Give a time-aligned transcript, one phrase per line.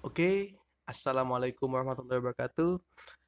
[0.00, 0.56] Oke,
[0.88, 2.80] Assalamualaikum warahmatullahi wabarakatuh.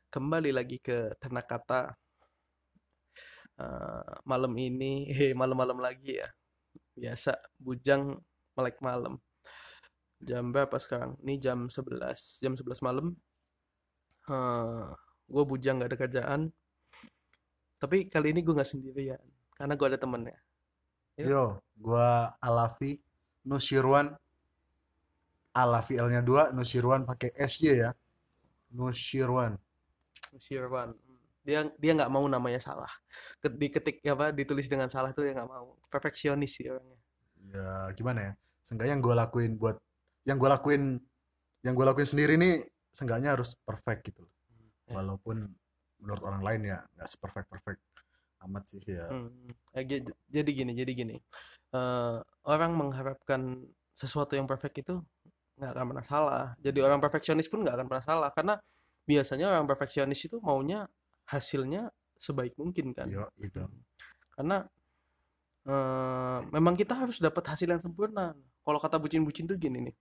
[0.08, 1.92] Kembali lagi ke Ternak Kata.
[3.60, 6.32] Eh, malam ini, he, malam-malam lagi ya.
[6.96, 8.16] Biasa, bujang
[8.56, 9.20] melek malam.
[10.24, 11.12] Jam berapa sekarang?
[11.20, 12.40] Ini jam 11.
[12.40, 13.20] Jam 11 malam.
[15.28, 16.40] gue bujang gak ada kerjaan.
[17.76, 19.20] Tapi kali ini gue gak sendirian.
[19.52, 20.40] Karena gue ada temennya.
[21.20, 21.36] Ya.
[21.36, 21.44] Yo,
[21.76, 22.96] gua Alafi
[23.44, 24.16] Nusirwan
[25.52, 27.90] Alafi L-nya 2, Nusirwan pakai SY ya.
[28.72, 29.60] Nusirwan.
[30.32, 30.96] Nusirwan.
[31.44, 32.88] Dia dia nggak mau namanya salah.
[33.42, 35.76] Ket- Diketik apa ditulis dengan salah tuh dia nggak mau.
[35.92, 36.98] Perfeksionis sih orangnya.
[37.52, 38.32] Ya, gimana ya?
[38.64, 39.76] Seenggaknya yang gua lakuin buat
[40.24, 41.02] yang gua lakuin
[41.66, 42.62] yang gua lakuin sendiri nih
[42.94, 44.24] seenggaknya harus perfect gitu.
[44.88, 45.02] Ya.
[45.02, 45.50] Walaupun
[45.98, 47.80] menurut orang lain ya nggak seperfect perfect
[48.46, 49.06] amat sih ya.
[49.10, 49.30] Hmm.
[49.86, 51.16] Ge- Jadi gini, jadi gini.
[51.74, 52.16] Eh,
[52.46, 54.98] orang mengharapkan sesuatu yang perfect itu
[55.62, 56.44] nggak akan pernah salah.
[56.58, 58.54] Jadi orang perfeksionis pun nggak akan pernah salah karena
[59.06, 60.90] biasanya orang perfeksionis itu maunya
[61.30, 61.86] hasilnya
[62.18, 63.06] sebaik mungkin kan.
[63.06, 63.62] Yo, itu.
[64.34, 64.66] Karena
[65.62, 68.34] eh, memang kita harus dapat hasil yang sempurna.
[68.62, 69.94] Kalau kata bucin-bucin tuh gini nih.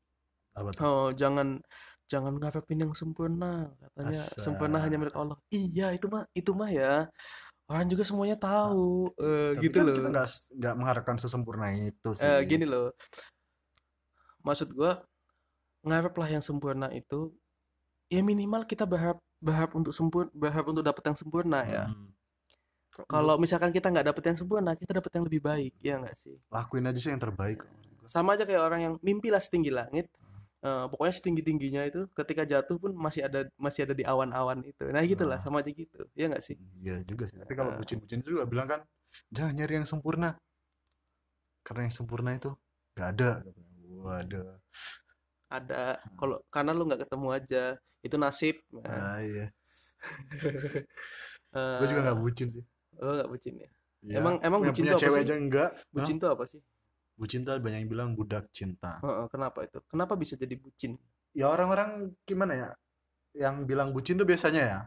[0.57, 0.81] Apa tuh?
[0.81, 1.61] Oh, jangan
[2.09, 3.69] jangan ngarepin yang sempurna.
[3.77, 4.41] Katanya Asa.
[4.41, 5.37] sempurna hanya milik Allah.
[5.53, 7.05] Iya, itu mah itu mah ya.
[7.71, 9.95] Orang juga semuanya tahu Eh, Tapi gitu kan loh.
[9.95, 10.27] kita nggak
[10.59, 12.25] nggak mengharapkan sesempurna itu sih.
[12.25, 12.91] Eh, gini loh.
[14.41, 14.99] Maksud gua
[15.81, 17.33] ngarep lah yang sempurna itu
[18.11, 21.85] ya minimal kita berharap berharap untuk sempurna berharap untuk dapat yang sempurna ya.
[21.89, 22.09] Hmm.
[23.07, 26.35] Kalau misalkan kita nggak dapet yang sempurna, kita dapet yang lebih baik, ya nggak sih?
[26.51, 27.63] lakuin aja sih yang terbaik.
[28.05, 30.11] Sama aja kayak orang yang mimpi lah setinggi langit.
[30.61, 34.85] Eh, pokoknya setinggi tingginya itu ketika jatuh pun masih ada masih ada di awan-awan itu.
[34.93, 35.41] Nah gitulah Nah.
[35.41, 36.53] sama aja gitu, ya nggak sih?
[36.77, 37.41] Iya juga sih.
[37.41, 37.77] Tapi kalau Eh.
[37.81, 38.81] bucin-bucin itu juga bilang kan,
[39.33, 40.37] jangan nyari yang sempurna.
[41.65, 42.53] Karena yang sempurna itu
[42.93, 43.31] nggak ada.
[44.05, 44.61] Waduh.
[45.51, 47.63] Ada kalau karena lu nggak ketemu aja,
[47.99, 48.55] itu nasib.
[48.71, 49.45] Nah, Nah, iya.
[51.59, 52.63] eh, Gue juga nggak bucin sih.
[52.97, 53.69] lu nggak bucin ya?
[54.01, 55.25] Ya, Emang- emang bucin punya tuh apa cewek sih?
[55.27, 55.69] aja enggak.
[55.91, 56.61] Bucin tuh apa sih?
[57.19, 58.97] Bucin tuh banyak yang bilang budak cinta.
[59.03, 59.77] Heeh, kenapa itu?
[59.85, 60.95] Kenapa bisa jadi bucin?
[61.35, 62.69] Ya orang-orang gimana ya?
[63.35, 64.79] Yang bilang bucin tuh biasanya ya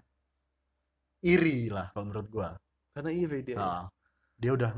[1.24, 2.48] iri lah kalau menurut gua.
[2.92, 3.56] Karena iri dia.
[3.56, 3.58] ya.
[3.60, 3.84] Nah,
[4.36, 4.70] dia udah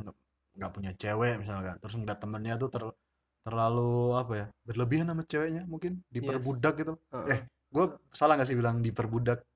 [0.57, 2.97] nggak punya cewek misalkan, terus ngeliat temennya tuh ter-
[3.47, 6.95] terlalu apa ya berlebihan sama ceweknya mungkin diperbudak gitu.
[7.15, 7.27] Heeh.
[7.31, 7.41] Eh,
[7.71, 9.47] gue salah nggak sih bilang diperbudak?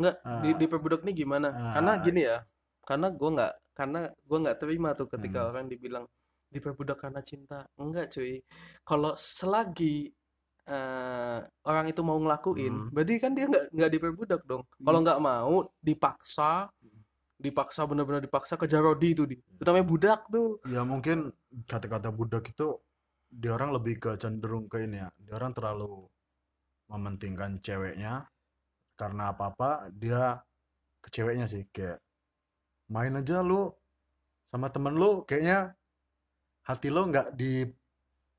[0.00, 0.56] Enggak, di Ah.
[0.56, 1.52] diperbudak nih gimana?
[1.76, 2.00] Karena Ah.
[2.00, 2.40] gini ya,
[2.88, 5.48] karena gua nggak, karena gua nggak terima tuh ketika Hmm.
[5.52, 6.04] orang dibilang
[6.48, 7.68] diperbudak karena cinta.
[7.76, 8.40] Enggak, cuy.
[8.88, 10.08] Kalau selagi
[10.62, 12.88] eh, orang itu mau ngelakuin, Hmm.
[12.94, 14.62] berarti kan dia nggak nggak diperbudak dong.
[14.78, 16.70] Kalau nggak mau, dipaksa,
[17.34, 19.34] dipaksa bener-bener dipaksa kejar Rodi itu di.
[19.42, 20.62] Itu namanya budak tuh.
[20.70, 21.34] Ya mungkin
[21.66, 22.78] kata-kata budak itu
[23.32, 25.08] dia orang lebih ke cenderung ke ini ya.
[25.24, 26.04] Dia orang terlalu
[26.92, 28.28] mementingkan ceweknya
[29.00, 30.44] karena apa-apa dia
[31.00, 31.98] ke ceweknya sih kayak
[32.92, 33.72] main aja lu
[34.52, 35.72] sama temen lu kayaknya
[36.68, 37.64] hati lo nggak di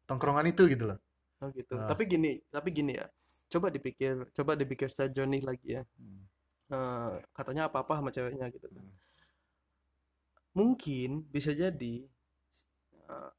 [0.05, 0.99] tongkrongan itu gitu loh.
[1.41, 1.75] Oh gitu.
[1.75, 1.89] Ah.
[1.89, 3.09] Tapi gini, tapi gini ya.
[3.51, 5.83] Coba dipikir, coba dipikir secara jernih lagi ya.
[5.99, 6.23] Hmm.
[6.73, 8.85] Eh, katanya apa-apa sama ceweknya gitu kan.
[8.85, 8.97] Hmm.
[10.53, 12.05] Mungkin bisa jadi
[13.09, 13.31] eh,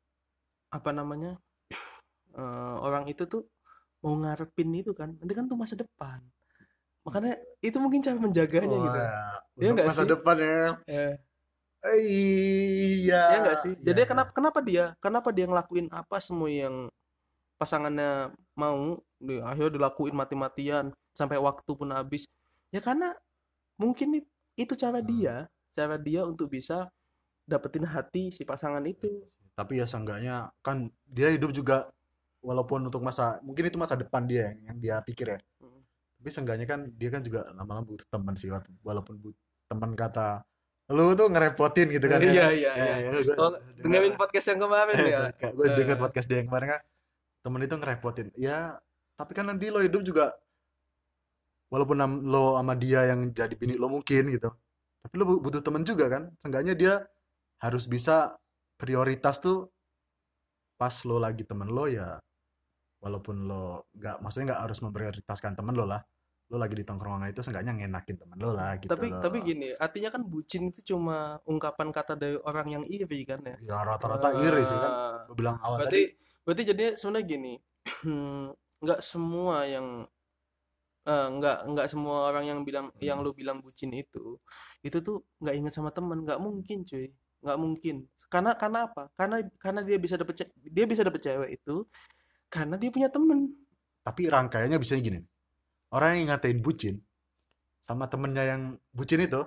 [0.77, 1.33] apa namanya?
[2.41, 3.43] eh, orang itu tuh
[4.05, 5.11] mau ngarepin itu kan.
[5.21, 6.21] Nanti kan tuh masa depan.
[7.07, 8.99] Makanya itu mungkin cara menjaganya gitu.
[9.01, 10.11] Wah, Iya untuk nggak masa sih?
[10.13, 10.65] depan ya.
[11.85, 13.21] Iya.
[13.33, 13.73] ya nggak sih?
[13.77, 14.09] Jadi iya.
[14.09, 16.89] kenapa kenapa dia kenapa dia ngelakuin apa semua yang
[17.61, 22.25] pasangannya mau di akhirnya dilakuin mati-matian sampai waktu pun habis.
[22.75, 23.15] Ya karena
[23.81, 25.09] mungkin it- itu cara Hmm.
[25.09, 25.37] dia,
[25.77, 26.89] cara dia untuk bisa
[27.49, 29.09] dapetin hati si pasangan itu.
[29.55, 31.89] Tapi ya seenggaknya kan dia hidup juga
[32.41, 35.81] walaupun untuk masa mungkin itu masa depan dia yang, yang dia pikir ya Hmm.
[36.19, 38.51] tapi seenggaknya kan dia kan juga lama-lama butuh teman sih
[38.81, 39.17] walaupun
[39.65, 40.43] teman kata
[40.87, 43.11] lu tuh ngerepotin gitu kan Iya ya iya Ya, iya.
[43.25, 45.21] ya, Oh, dengar- dengerin podcast yang kemarin ya.
[45.57, 45.97] gue Eh.
[45.97, 46.83] podcast dia yang kemarin kan
[47.41, 48.77] temen itu ngerepotin ya
[49.15, 50.35] tapi kan nanti lo hidup juga
[51.71, 54.53] walaupun lo sama dia yang jadi bini lo mungkin gitu
[55.01, 56.95] tapi lo bu- butuh temen juga kan seenggaknya dia
[57.59, 58.37] harus bisa
[58.81, 59.69] prioritas tuh
[60.81, 62.19] pas lo lagi temen lo ya
[63.05, 66.03] walaupun lo nggak maksudnya nggak harus memprioritaskan temen lo lah
[66.53, 69.23] lo lagi di tongkrongan itu seenggaknya ngenakin temen lo lah gitu Tapi loh.
[69.25, 73.57] tapi gini, artinya kan bucin itu cuma ungkapan kata dari orang yang iri kan ya.
[73.65, 76.03] ya rata-rata iri sih kan Eh, gue bilang awal berarti tadi
[76.45, 77.53] berarti jadinya sebenarnya gini
[78.85, 79.87] nggak semua yang
[81.09, 83.25] eh, nggak nggak semua orang yang bilang yang Hmm.
[83.25, 84.37] lu bilang bucin itu
[84.87, 87.09] itu tuh nggak ingat sama teman nggak mungkin cuy
[87.45, 87.97] nggak mungkin.
[88.33, 89.13] Karena karena apa?
[89.15, 91.85] Karena karena dia bisa dapet dia bisa dapet cewek itu
[92.49, 93.53] karena dia punya temen.
[94.03, 95.21] Tapi rangkaiannya bisa gini.
[95.93, 96.99] Orang yang ngatain bucin
[97.85, 98.63] sama temennya yang
[98.97, 99.45] bucin itu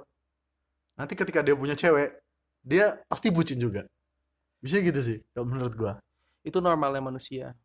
[0.94, 2.21] nanti ketika dia punya cewek
[2.61, 3.83] dia pasti bucin juga.
[4.61, 5.93] Bisa gitu sih kalau menurut gua.
[6.45, 7.57] Itu normalnya manusia.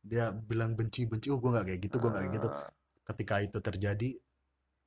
[0.00, 2.48] Dia bilang benci benci oh gua nggak kayak gitu gua nggak kayak gitu.
[2.48, 2.68] Ah,
[3.14, 4.10] ketika itu terjadi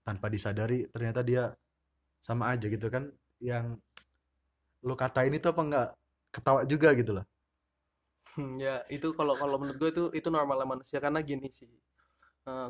[0.03, 1.53] tanpa disadari ternyata dia
[2.21, 3.09] sama aja gitu kan.
[3.41, 3.81] Yang
[4.87, 5.87] lo katain itu apa nggak?
[6.35, 7.25] Ketawa juga gitu loh.
[8.33, 10.97] Hmm, ya itu kalau kalau menurut gue itu itu normalnya manusia.
[11.05, 11.69] Karena gini sih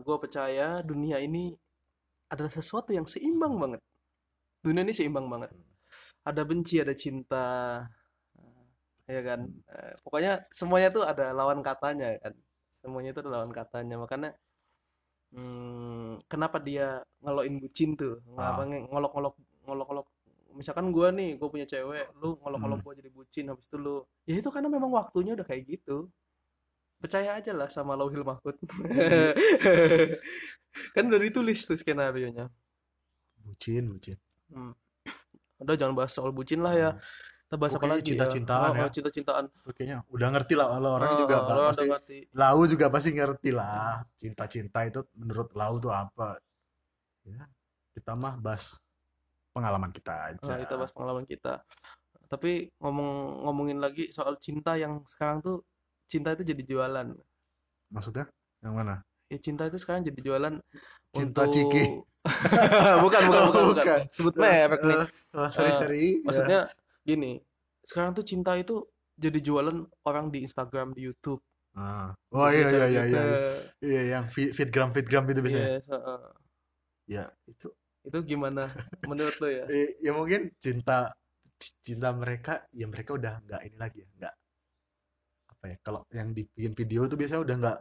[0.06, 1.44] gue percaya dunia ini
[2.34, 3.82] adalah sesuatu yang seimbang banget.
[4.66, 5.52] Dunia ini seimbang banget.
[6.30, 7.46] Ada benci ada cinta
[9.08, 9.42] eh, ya kan?
[9.74, 12.34] Eh, pokoknya semuanya tuh ada lawan katanya kan?
[12.80, 13.96] Semuanya itu ada lawan katanya.
[14.04, 14.30] Makanya
[15.34, 16.84] hmm, kenapa dia
[17.24, 18.14] ngeloin bucin tuh?
[18.36, 18.68] Ngapa Ah.
[18.92, 19.34] ngolok-ngolok
[19.66, 20.08] ngolok-ngolok
[20.54, 22.86] misalkan gua nih gue punya cewek lu ngolok-ngolok Hmm.
[22.88, 26.08] gue jadi bucin habis itu lu ya itu karena memang waktunya udah kayak gitu.
[26.98, 28.56] Percaya aja lah sama Lauhil Mahfud.
[30.96, 32.48] Kan udah ditulis tuh skenario nya.
[33.44, 34.16] Bucin bucin.
[35.60, 36.90] Udah jangan bahas soal bucin lah ya.
[37.44, 38.08] Kita bahas apa lagi ya?
[38.16, 38.84] cinta-cintaan Oh, ya.
[38.88, 39.44] oh, cinta-cintaan.
[39.68, 42.18] Oke udah ngerti lah kalau orang Oh, juga oh, pasti udah ngerti.
[42.34, 44.02] Lau juga pasti ngerti lah.
[44.16, 46.40] Cinta-cinta itu menurut Lau tuh apa?
[47.28, 47.46] Ya
[47.94, 48.74] kita mah bahas
[49.54, 51.62] pengalaman kita aja Nah, kita bahas pengalaman kita.
[52.26, 53.10] Tapi ngomong
[53.46, 55.62] ngomongin lagi soal cinta yang sekarang tuh
[56.04, 57.08] cinta itu jadi jualan.
[57.88, 58.26] maksudnya
[58.60, 60.58] yang mana Ya cinta itu sekarang jadi jualan
[61.10, 61.84] Cinta untuk Ciki.
[63.04, 63.86] bukan, bukan, Oh, bukan, bukan.
[63.86, 64.00] bukan.
[64.14, 64.98] Sebut merek nih.
[64.98, 66.22] Eh, oh, sorry Eh, sorry Ya.
[66.26, 66.60] Maksudnya
[67.02, 67.32] gini,
[67.82, 71.42] sekarang tuh cinta itu jadi jualan orang di Instagram, di YouTube.
[71.74, 72.14] Ah.
[72.30, 73.24] oh iya iya iya iya
[73.82, 76.22] iya yang feed, feedgram feedgram itu biasanya Yes, heeh.
[77.10, 77.74] ya itu
[78.04, 78.68] Itu gimana
[79.08, 79.64] menurut lo ya?
[79.74, 81.12] eh, ya mungkin cinta
[81.80, 84.36] cinta mereka ya mereka udah nggak ini lagi ya nggak
[85.48, 87.80] apa ya kalau yang bikin video tuh biasanya udah nggak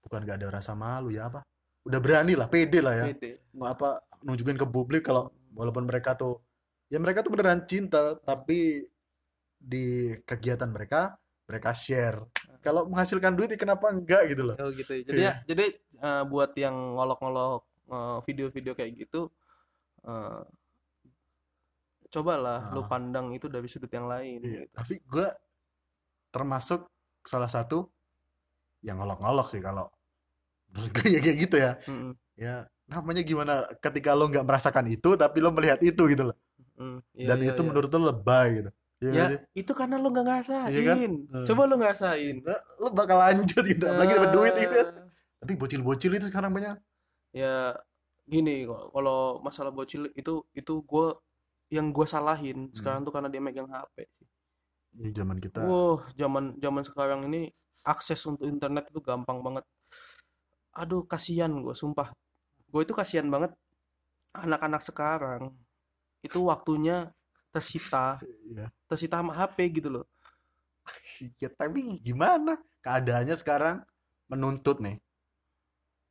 [0.00, 1.44] bukan nggak ada rasa malu ya apa
[1.84, 3.44] udah berani lah pede lah ya Pede.
[3.60, 6.40] apa nunjukin ke publik kalau walaupun mereka tuh
[6.88, 8.88] ya mereka tuh beneran cinta tapi
[9.60, 11.12] di kegiatan mereka
[11.44, 12.16] mereka share
[12.64, 15.02] kalau menghasilkan duit ya kenapa enggak gitu loh Oh gitu ya.
[15.04, 15.28] Jadi Iya.
[15.28, 15.64] ya, jadi
[16.00, 17.60] eh, buat yang ngolok-ngolok
[17.92, 19.28] eh, video-video kayak gitu
[20.06, 20.42] eh,
[22.12, 22.88] cobalah lu Ah.
[22.88, 24.44] pandang itu dari sudut yang lain.
[24.44, 25.26] Iya, tapi gue
[26.28, 26.84] termasuk
[27.24, 27.88] salah satu
[28.84, 29.88] yang ngolok-ngolok sih kalau
[30.72, 31.72] menurut gue ya kayak gitu ya.
[31.88, 32.54] Mm-mm, ya
[32.90, 36.36] namanya gimana ketika lo nggak merasakan itu tapi lo melihat itu gitu loh.
[36.76, 37.68] Mm, iya, dan iya, itu iya.
[37.68, 38.70] menurut lo lebay gitu.
[39.02, 39.38] Iya ya sih?
[39.66, 40.70] itu karena lu nggak ngerasain.
[40.70, 40.96] Iya kan?
[41.32, 41.44] Hmm.
[41.48, 42.36] coba lu ngerasain.
[42.44, 44.88] Nah, lo bakal lanjut gitu apalagi dapat duit gitu kan?
[44.94, 45.06] Eh,
[45.42, 46.76] tapi bocil-bocil itu sekarang banyak.
[47.32, 47.74] Ya
[48.32, 48.54] gini
[48.94, 51.06] kalau masalah bocil itu itu gue
[51.76, 52.74] yang gue salahin Hmm.
[52.78, 54.26] sekarang tuh karena dia megang HP sih
[55.02, 57.40] di zaman kita Wah, zaman zaman sekarang ini
[57.84, 59.64] akses untuk internet itu gampang banget.
[60.80, 62.08] Aduh, kasihan gue, sumpah.
[62.72, 63.52] Gue itu kasihan banget
[64.36, 65.42] anak-anak sekarang.
[66.26, 67.10] Itu waktunya
[67.54, 68.22] tersita,
[68.56, 70.06] ya tersita sama HP gitu loh.
[71.40, 73.76] Ya, tapi gimana keadaannya sekarang
[74.30, 74.98] menuntut nih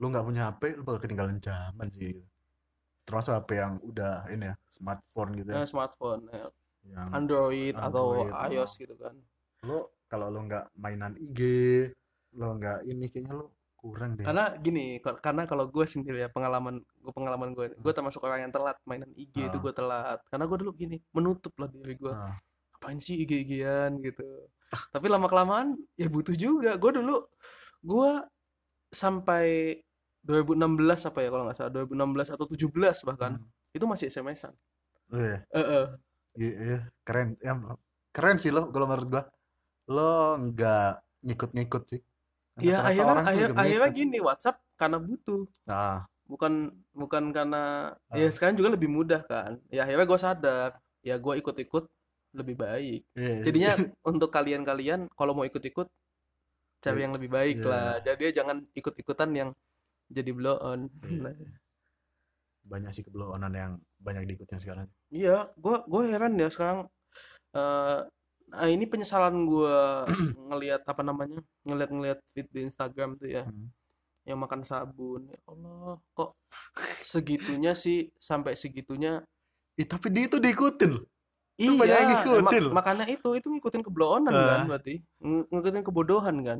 [0.01, 2.18] lu nggak punya HP lu bakal ketinggalan zaman sih
[3.01, 6.50] termasuk HP yang udah ini ya smartphone gitu ya Eh, smartphone, eh,
[6.88, 8.77] yang Android atau Android, iOS oh.
[8.80, 9.15] gitu kan.
[9.62, 9.77] lu
[10.07, 11.39] kalau lu nggak mainan IG
[12.33, 13.45] lu nggak ini kayaknya lu
[13.75, 17.91] kurang deh Karena gini, ka- karena kalau gue sendiri ya pengalaman gue pengalaman gue, gue
[17.91, 19.62] termasuk orang yang telat mainan IG itu Ah.
[19.62, 20.20] gue telat.
[20.27, 22.10] Karena gue dulu gini, menutup lah diri gue.
[22.10, 22.38] Nah,
[22.72, 24.25] ngapain sih IG-IGan gitu
[24.89, 27.29] tapi lama kelamaan ya butuh juga gue dulu
[27.79, 28.12] gue
[28.89, 29.77] sampai
[30.21, 33.75] 2016 apa ya kalau nggak salah 2016 atau 17 bahkan hmm.
[33.77, 34.53] itu masih SMS-an
[35.11, 35.43] Oh, iya.
[35.51, 35.85] Eh, eh.
[36.39, 36.79] Iya, iya.
[37.03, 37.51] keren ya
[38.15, 39.23] keren sih lo kalau menurut gua
[39.91, 40.91] lo nggak
[41.27, 42.01] ngikut-ngikut sih
[42.63, 43.59] ya Rata-rata akhirnya orang tuh akhir, ngikut-ngikut.
[43.67, 45.99] akhirnya gini WhatsApp karena butuh nah
[46.31, 46.53] bukan
[46.95, 47.63] bukan karena
[48.07, 48.15] Ah.
[48.15, 50.69] ya sekarang juga lebih mudah kan ya akhirnya gue sadar
[51.03, 51.85] ya gue ikut-ikut
[52.31, 53.43] lebih baik iya, iya.
[53.43, 53.71] jadinya
[54.11, 55.91] untuk kalian-kalian kalau mau ikut-ikut
[56.81, 57.67] cari Ya, yang lebih baik iya.
[57.67, 59.49] lah jadi jangan ikut-ikutan yang
[60.12, 61.32] jadi blow on Iya.
[62.62, 66.86] banyak sih kebeloonan yang banyak diikutin sekarang Iya, gua gua heran ya sekarang
[67.51, 68.00] eh
[68.51, 70.03] nah ini penyesalan gua
[70.51, 71.39] ngelihat apa namanya?
[71.63, 73.72] ngelihat-ngelihat feed di Instagram tuh ya, Hmm.
[74.22, 75.24] yang makan sabun.
[75.25, 76.36] Ya Allah, kok
[77.01, 79.24] segitunya sih sampai segitunya.
[79.80, 81.06] Ih, tapi dia itu diikutin loh.
[81.56, 84.46] Iya, banyak yang eh, ngikutin mak- makanya itu itu ngikutin keblonan Ah.
[84.46, 84.94] kan berarti.
[85.24, 86.60] Ng- ngikutin kebodohan kan.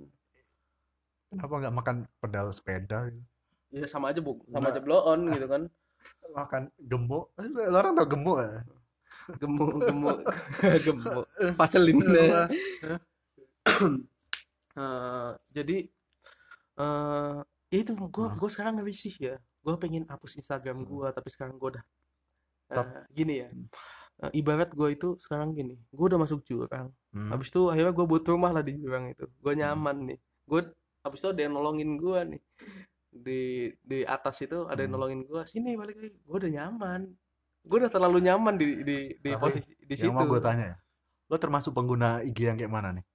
[1.28, 3.24] kenapa nggak makan pedal sepeda gitu?
[3.72, 4.44] Ya sama aja, Bu.
[4.46, 4.72] Sama Nggak.
[4.76, 5.64] aja blow on gitu kan.
[6.38, 8.66] makan gemuk lo orang tau gemuk ya?
[9.38, 10.18] Gemuk, gemuk,
[10.88, 11.26] gemuk.
[11.54, 11.98] Pacelin.
[14.72, 15.78] Eh, jadi
[16.80, 17.38] eh
[17.68, 18.40] ya itu gue Nah.
[18.40, 20.88] gue sekarang risih ya gue pengen hapus Instagram Hmm.
[20.88, 21.84] gue tapi sekarang gue udah
[22.72, 23.68] eh, gini ya Hmm.
[24.24, 27.30] Eh, ibarat gue itu sekarang gini gue udah masuk jurang Hmm.
[27.30, 29.60] habis itu akhirnya gue buat rumah lah di jurang itu gue Hmm.
[29.60, 30.62] nyaman nih gue
[31.04, 32.42] habis itu ada yang nolongin gue nih
[33.12, 35.04] di di atas itu ada yang Hmm.
[35.04, 37.12] nolongin gue sini balik lagi gue udah nyaman
[37.62, 40.66] gue udah terlalu nyaman di di di Tapi posisi di Yang situ mau gue tanya
[40.74, 40.78] ya,
[41.30, 43.06] lo termasuk pengguna IG yang kayak mana nih?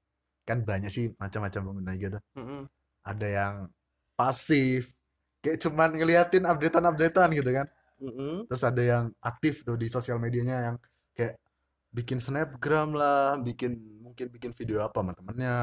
[0.46, 2.22] Kan banyak sih macam-macam pengguna IG tuh.
[2.38, 2.62] Mm-mm.
[3.02, 3.54] Ada yang
[4.14, 4.94] pasif,
[5.42, 7.66] kayak cuman ngeliatin updatean-updatean gitu kan.
[7.98, 8.46] Mm-mm.
[8.46, 10.76] Terus ada yang aktif tuh di sosial medianya yang
[11.10, 11.42] kayak
[11.90, 15.58] bikin snapgram lah, bikin mungkin bikin video apa sama temennya,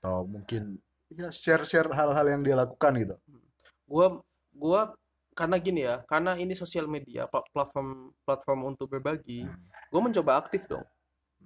[0.00, 0.80] atau mungkin
[1.12, 3.14] ya share-share hal-hal yang dia lakukan gitu.
[3.88, 4.20] Gua
[4.54, 4.80] gua
[5.34, 9.58] karena gini ya karena ini sosial media pla- platform platform untuk berbagi Hmm.
[9.90, 10.86] gue mencoba aktif dong.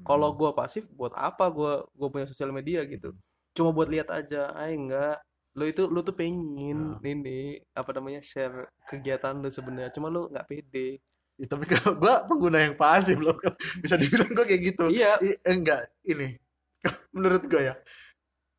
[0.06, 3.12] Kalau gua pasif buat apa gua gua punya sosial media gitu?
[3.52, 5.18] Cuma buat lihat aja ay enggak.
[5.58, 10.46] Lo itu lu tuh pengen ini apa namanya share kegiatan lu sebenarnya cuma lu nggak
[10.48, 11.02] pede.
[11.38, 13.36] Ya, tapi kalau gua pengguna yang pasif loh,
[13.84, 14.84] bisa dibilang gua kayak gitu.
[14.90, 15.18] iya.
[15.22, 16.38] I- enggak, ini.
[17.14, 17.74] Menurut gua ya,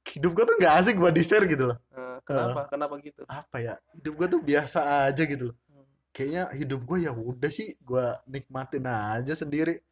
[0.07, 1.77] hidup gua tuh nggak asik buat di share gitu loh.
[1.93, 5.55] eh, kenapa kenapa gitu Apa ya, hidup gua tuh biasa aja gitu loh.
[5.67, 5.85] Hmm.
[6.11, 9.83] Kayaknya hidup gua ya udah sih, gua nikmatin aja sendiri.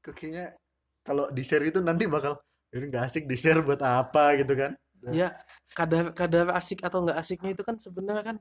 [0.00, 0.56] Kok Kayaknya
[1.00, 2.36] kalau di share itu nanti bakal
[2.70, 4.72] ini nggak asik di share buat apa gitu kan?
[5.10, 5.32] ya
[5.72, 8.36] kadar kadar asik atau nggak asiknya itu kan sebenarnya kan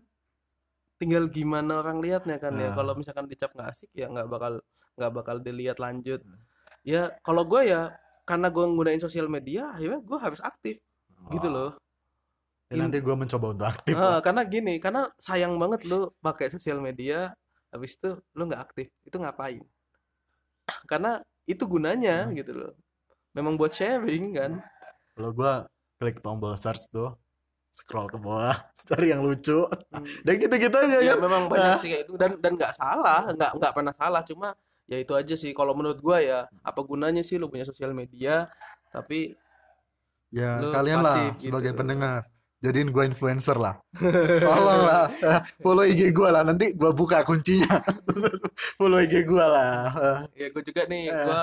[1.00, 2.76] tinggal gimana orang lihatnya kan ya Nah.
[2.76, 4.60] kalau misalkan dicap nggak asik ya nggak bakal
[5.00, 6.36] nggak bakal dilihat lanjut Hmm.
[6.84, 7.96] ya kalau gue ya
[8.30, 10.78] karena gue nggunain sosial media akhirnya gue harus aktif
[11.34, 11.72] gitu Oh, loh
[12.70, 13.98] ya nanti gua mencoba untuk aktif.
[13.98, 14.22] Lah.
[14.22, 17.34] karena gini karena sayang banget lu pakai sosial media
[17.74, 19.66] habis itu lu nggak aktif itu ngapain
[20.86, 21.18] karena
[21.50, 22.38] itu gunanya Hmm.
[22.38, 22.72] gitu loh
[23.34, 24.52] memang buat sharing kan
[25.18, 25.66] Kalau gua
[26.00, 27.12] klik tombol search tuh,
[27.76, 28.56] scroll ke bawah,
[28.88, 30.06] cari yang lucu, Hmm.
[30.24, 31.20] dan gitu-gitu aja ya kan.
[31.20, 31.80] memang banyak Nah.
[31.82, 34.56] sih kayak itu dan dan nggak salah nggak nggak pernah salah cuma
[34.90, 38.50] ya itu aja sih kalau menurut gua ya apa gunanya sih lu punya sosial media
[38.90, 39.38] tapi
[40.30, 41.80] Ya kalian lah pasif sebagai gitu.
[41.82, 42.22] pendengar,
[42.62, 43.82] jadiin gua influencer lah.
[44.46, 45.10] Tolong lah,
[45.58, 46.46] follow IG gua lah.
[46.46, 47.82] Nanti gua buka kuncinya.
[48.78, 49.74] follow IG gua lah.
[50.38, 51.26] Ya gue juga nih Eh.
[51.26, 51.42] gua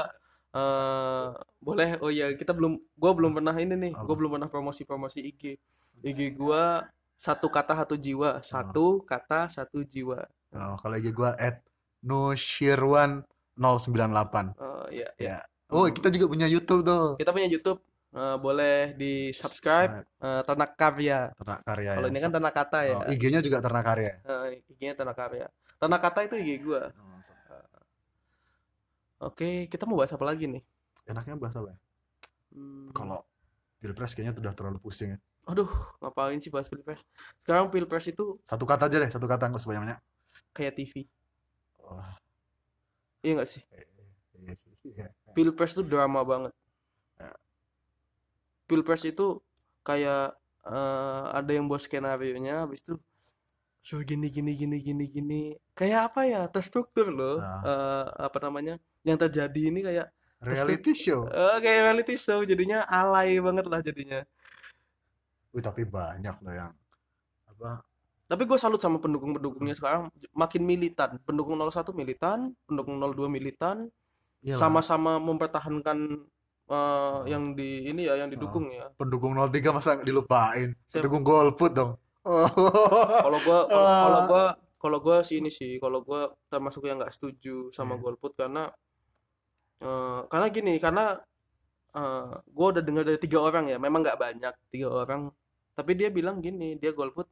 [0.55, 1.26] eh
[1.59, 5.43] boleh oh ya kita belum gua belum pernah ini nih gua belum pernah promosi-promosi IG
[6.07, 6.87] IG gua
[7.19, 10.23] satu kata satu jiwa satu kata satu jiwa
[10.55, 11.59] oh, kalau IG gua at
[12.00, 13.26] nushirwan
[13.57, 14.55] 098.
[14.57, 15.39] oh ya Ya.
[15.67, 17.17] Oh, kita juga punya YouTube tuh.
[17.17, 17.83] kita punya YouTube
[18.13, 22.13] eh, boleh di subscribe eh, Ternak Karya Ternak karya kalau ya.
[22.13, 24.13] ini kan Ternak Kata ya Oh, IG-nya juga ternak karya.
[24.23, 25.47] Eh, IG-nya Ternak Karya
[25.77, 26.95] Ternak Kata itu IG gua
[29.19, 30.63] oke kita mau bahas apa lagi nih
[31.07, 31.79] Enaknya bahas apa ya?
[32.51, 33.23] Hmm, Kalau
[33.79, 35.19] pilpres kayaknya udah terlalu pusing ya.
[35.47, 37.07] aduh ngapain sih bahas pilpres
[37.39, 39.99] sekarang pilpres itu Satu kata aja deh, satu kata nggak usah banyak-banyak.
[40.51, 41.07] kayak TV
[41.81, 42.03] Oh,
[43.26, 43.62] iya nggak sih
[44.38, 44.71] iya sih.
[44.87, 45.11] Iya.
[45.35, 46.54] pilpres itu drama banget
[48.66, 49.38] pilpres itu
[49.83, 50.35] kayak
[50.66, 52.95] eh, ada yang buat skenario nya habis itu
[53.78, 55.40] so gini gini gini gini gini
[55.75, 57.62] kayak apa ya terstruktur loh Nah.
[57.62, 58.75] Eh, apa namanya
[59.06, 61.25] yang terjadi ini kayak Reality show.
[61.33, 64.21] eh, kayak reality show jadinya alay banget lah jadinya
[65.54, 66.73] Wih, tapi banyak loh yang
[67.49, 67.80] apa?
[68.26, 73.87] Tapi gue salut sama pendukung-pendukungnya sekarang makin militan pendukung 01 militan pendukung 02 militan
[74.42, 76.26] sama-sama mempertahankan
[76.66, 80.75] eh, yang di ini ya yang didukung ya pendukung 03 masa dilupain?
[80.87, 81.02] Siap.
[81.02, 81.92] Pendukung golput dong.
[83.26, 84.54] Kalau gua kalau Ah.
[84.76, 88.02] kalau gua sih ini sih kalau gua termasuk yang nggak setuju sama Iya.
[88.02, 88.66] golput karena
[89.80, 91.04] eh, karena gini karena
[91.95, 95.30] eh, gua udah dengar dari tiga orang ya memang nggak banyak tiga orang
[95.71, 97.30] tapi dia bilang gini dia golput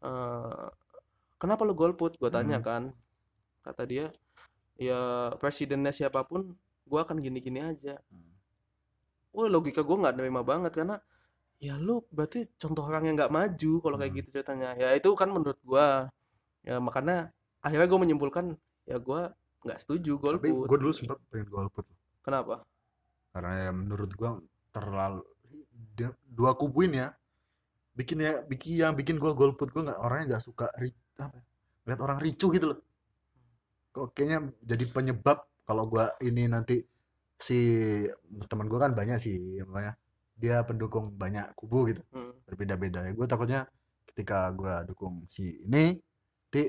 [0.00, 0.68] eh,
[1.36, 2.16] kenapa lu golput?
[2.16, 2.66] Gua tanya Hmm.
[2.66, 2.82] kan.
[3.62, 4.10] Kata dia
[4.76, 5.00] ya
[5.36, 7.98] presidennya siapa pun gua akan gini-gini aja.
[9.32, 11.00] Wah logika gue nggak nerima banget karena
[11.56, 14.18] ya lu berarti contoh orang yang nggak maju kalau kayak Hmm.
[14.20, 14.70] gitu ceritanya.
[14.76, 16.10] Ya itu kan menurut gua.
[16.62, 18.44] Ya makanya akhirnya gue menyimpulkan
[18.84, 20.66] ya gua nggak setuju Tapi golput.
[20.68, 21.86] gue dulu sempat pengen golput.
[22.20, 22.66] Kenapa?
[23.32, 24.30] Karena ya menurut gue
[24.70, 25.22] terlalu
[26.26, 27.14] dua kubu ini ya
[27.92, 29.68] bikin ya bikin yang bikin gue golput.
[29.70, 31.44] Gue nggak orangnya nggak suka ri, apa ya,
[31.92, 32.78] lihat orang ricu gitu loh.
[33.92, 36.80] Kok kayaknya jadi penyebab kalau gue ini nanti
[37.36, 37.58] si
[38.48, 39.94] teman gue kan banyak sih namanya.
[40.36, 42.02] Dia pendukung banyak kubu gitu.
[42.10, 42.32] Hmm.
[42.48, 43.06] berbeda-beda.
[43.06, 43.68] Ya gue takutnya
[44.12, 45.96] ketika gue dukung si ini
[46.52, 46.68] di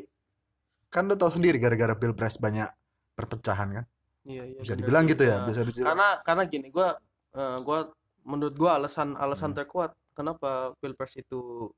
[0.88, 2.70] kan lo tau sendiri gara-gara pilpres banyak
[3.18, 3.86] perpecahan kan?
[4.24, 5.88] Iya iya bisa bener dibilang gitu ya Nah, bisa dibilang.
[5.92, 6.96] Karena karena gini gua
[7.36, 7.80] eh, gua
[8.24, 9.58] menurut gua alasan alasan Hmm.
[9.64, 11.70] terkuat kenapa pilpres itu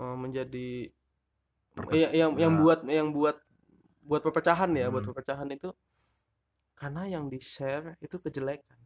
[0.00, 0.68] eh, menjadi
[1.74, 2.60] Perpe- ya, yang yang ya.
[2.60, 3.36] buat yang buat
[4.08, 5.10] buat perpecahan ya buat Hmm.
[5.10, 5.68] perpecahan itu
[6.80, 8.78] karena yang di share itu kejelekan.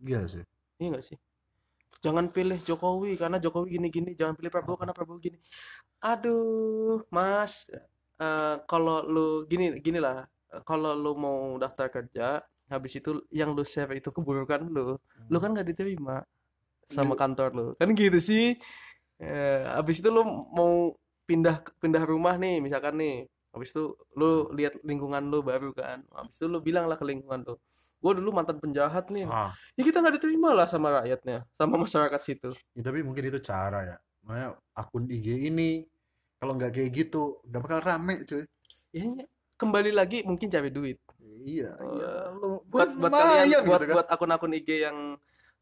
[0.00, 0.44] Iya sih.
[0.80, 1.18] Iya nggak sih?
[2.04, 5.38] Jangan pilih Jokowi karena Jokowi gini-gini jangan pilih Prabowo karena Prabowo gini.
[6.02, 7.54] Aduh mas
[8.22, 10.26] eh, kalau lu gini gini lah.
[10.68, 14.98] Kalau lu mau daftar kerja habis itu yang lu share itu keburukan lu.
[15.32, 16.22] Lu kan nggak diterima
[16.88, 17.66] sama Lu- kantor lu.
[17.78, 18.56] Kan gitu sih.
[19.22, 20.94] Eh, habis itu lu mau
[21.28, 23.28] pindah pindah rumah nih misalkan nih.
[23.52, 26.02] Habis itu lu lihat lingkungan lu baru kan.
[26.14, 27.54] Habis itu lu bilang lah ke lingkungan lu
[28.02, 29.30] gue dulu mantan penjahat nih.
[29.30, 29.54] Ah.
[29.78, 32.50] Ya kita nggak diterima lah sama rakyatnya sama masyarakat situ.
[32.74, 33.96] Ya, tapi mungkin itu cara ya.
[34.26, 35.86] Makanya akun IG ini
[36.42, 38.42] kalau nggak kayak gitu nggak bakal rame cuy.
[38.90, 39.24] Ya ya,
[39.54, 40.98] kembali lagi mungkin cari duit.
[41.22, 43.94] Iya iya lu buat buat kalian buat gitu kan.
[43.94, 45.14] buat akun-akun IG yang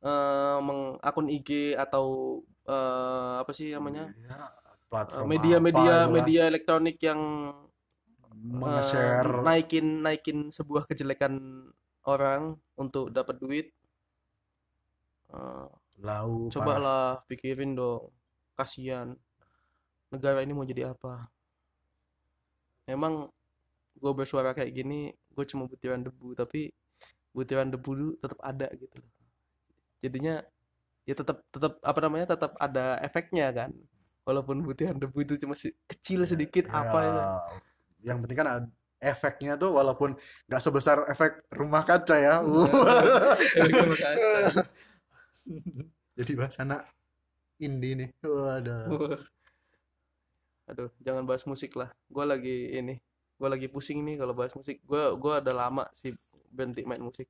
[0.05, 4.09] eh, meng, akun IG atau eh, apa sih namanya?
[4.91, 6.15] Eh, media-media apa, itulah.
[6.15, 7.21] media elektronik yang
[8.35, 11.67] eh, naikin naikin sebuah kejelekan
[12.09, 13.67] orang untuk dapat duit.
[15.31, 15.69] Eh,
[16.01, 16.53] lau parah.
[16.53, 18.11] cobalah pikirin dong.
[18.57, 19.15] Kasihan.
[20.11, 21.31] Negara ini mau jadi apa?
[22.89, 23.31] Emang
[24.01, 26.73] gue bersuara kayak gini gue cuma butiran debu tapi
[27.37, 29.20] butiran debu tetap ada gitu loh
[30.01, 30.43] jadinya
[31.09, 33.71] ya tetap tetap apa namanya tetap ada efeknya kan
[34.25, 37.27] walaupun butiran debu itu cuma si- kecil sedikit Ya, apa ya
[38.05, 38.67] yang penting kan ada
[39.01, 40.13] efeknya tuh walaupun
[40.49, 44.31] nggak sebesar efek rumah kaca ya rumah kaca.
[46.19, 46.85] jadi bahas anak
[47.61, 49.21] indie nih waduh
[50.71, 51.91] Aduh, jangan bahas musik lah.
[52.07, 52.95] Gue lagi ini,
[53.35, 54.79] gue lagi pusing nih kalau bahas musik.
[54.87, 56.15] Gue gua udah lama sih
[56.55, 57.27] berhenti main musik.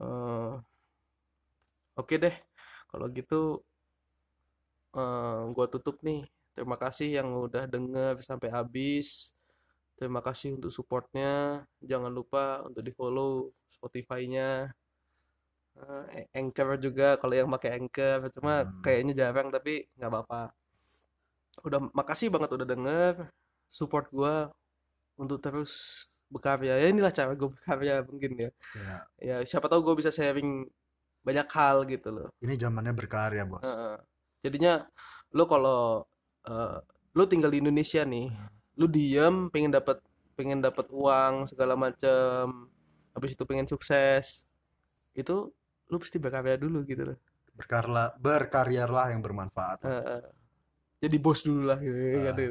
[0.00, 0.52] Eh,
[2.00, 2.34] Oke deh,
[2.90, 3.34] kalau gitu
[4.98, 6.20] eh gue tutup nih.
[6.54, 9.08] Terima kasih yang udah denger sampai habis.
[9.98, 11.64] Terima kasih untuk supportnya.
[11.90, 13.30] Jangan lupa untuk di follow
[13.74, 14.72] Spotify-nya.
[16.16, 18.80] Eh, Anchor juga kalau yang pakai Anchor cuma Hmm.
[18.84, 20.42] kayaknya jarang tapi nggak apa-apa
[21.66, 23.14] udah makasih banget udah denger
[23.68, 24.50] support gua
[25.20, 25.72] untuk terus
[26.32, 30.64] berkarya ya inilah cara gue berkarya mungkin ya ya ya siapa tahu gue bisa sharing
[31.22, 33.96] banyak hal gitu loh ini zamannya berkarya bos Heeh.
[34.42, 34.84] jadinya
[35.32, 36.02] lu kalau
[36.46, 36.78] eh,
[37.14, 38.28] lu tinggal di Indonesia nih
[38.76, 40.02] lu diem pengen dapat
[40.34, 42.66] pengen dapat uang segala macem
[43.12, 44.48] habis itu pengen sukses
[45.12, 45.52] itu
[45.88, 47.18] lu pasti berkarya dulu gitu loh
[47.52, 50.20] berkarya berkaryalah yang bermanfaat Heeh.
[50.98, 52.32] jadi bos dulu lah gitu, Ah.
[52.32, 52.42] gitu.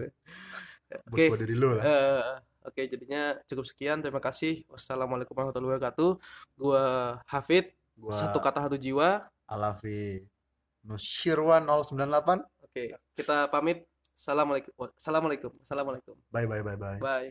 [1.10, 1.26] bos Oke.
[1.32, 4.06] buat diri lu lah Eh, Oke, jadinya cukup sekian.
[4.06, 4.62] Terima kasih.
[4.70, 6.12] Wassalamualaikum warahmatullahi wabarakatuh.
[6.62, 9.30] Gua Hafid, gua satu kata satu jiwa.
[9.46, 10.26] Alafi
[10.82, 13.86] Nusyirwan 098 Oke, kita pamit.
[14.18, 14.74] Assalamualaikum.
[14.98, 15.52] Assalamualaikum.
[15.62, 16.16] Assalamualaikum.
[16.34, 17.30] bye bye bye bye Bye.